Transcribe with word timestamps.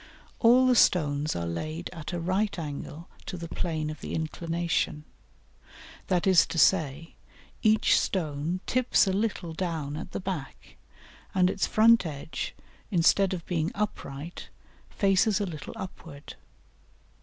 All 0.39 0.65
the 0.65 0.75
stones 0.75 1.35
are 1.35 1.45
laid 1.45 1.91
at 1.93 2.11
a 2.11 2.19
right 2.19 2.57
angle 2.57 3.07
to 3.27 3.37
the 3.37 3.47
plane 3.47 3.91
of 3.91 4.01
the 4.01 4.15
inclination 4.15 5.05
that 6.07 6.25
is 6.25 6.47
to 6.47 6.57
say, 6.57 7.13
each 7.61 7.99
stone 7.99 8.61
tips 8.65 9.05
a 9.05 9.13
little 9.13 9.53
down 9.53 9.95
at 9.95 10.09
the 10.09 10.19
back, 10.19 10.77
and 11.35 11.51
its 11.51 11.67
front 11.67 12.03
edge, 12.03 12.55
instead 12.89 13.31
of 13.31 13.45
being 13.45 13.71
upright, 13.75 14.49
faces 14.89 15.39
a 15.39 15.45
little 15.45 15.75
upward. 15.75 16.33